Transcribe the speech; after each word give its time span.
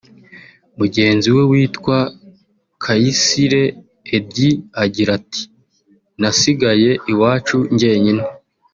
Mugenzi 0.79 1.27
we 1.35 1.43
witwa 1.51 1.97
Kayisire 2.83 3.63
Eddie 4.17 4.57
agira 4.83 5.09
ati 5.19 5.41
“Nasigaye 6.21 6.91
iwacu 7.11 7.57
njyenyine 7.73 8.23